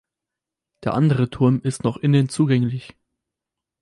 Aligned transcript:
Der 0.83 0.95
andere 0.95 1.29
Turm 1.29 1.61
ist 1.61 1.83
noch 1.83 1.95
innen 1.97 2.27
zugänglich. 2.27 2.97